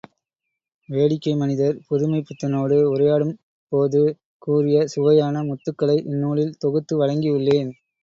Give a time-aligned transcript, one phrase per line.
[0.89, 3.35] வேடிக்கை மனிதர் புதுமைப்பித்தனோடு உரையாடும்
[3.71, 4.01] போது
[4.39, 7.71] கூறிய சுவையான முத்துக்களை இந்நூலில் தொகுத்து வழங்கியுள்ளேன்.